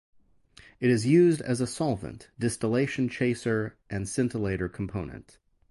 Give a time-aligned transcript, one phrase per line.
[0.79, 5.37] It is used as a solvent, distillation chaser, and scintillator component.